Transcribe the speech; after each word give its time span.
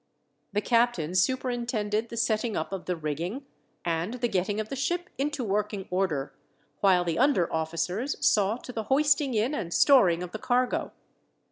The 0.51 0.61
captain 0.61 1.13
superintended 1.13 2.09
the 2.09 2.17
setting 2.17 2.57
up 2.57 2.73
of 2.73 2.85
the 2.85 2.95
rigging, 2.95 3.45
and 3.85 4.15
the 4.15 4.27
getting 4.27 4.59
of 4.59 4.69
the 4.69 4.75
ship 4.75 5.11
into 5.19 5.43
working 5.43 5.87
order; 5.91 6.33
while 6.79 7.03
the 7.03 7.19
under 7.19 7.53
officers 7.53 8.15
saw 8.19 8.55
to 8.57 8.73
the 8.73 8.85
hoisting 8.85 9.35
in 9.35 9.53
and 9.53 9.71
storing 9.71 10.23
of 10.23 10.31
the 10.31 10.39
cargo. 10.39 10.91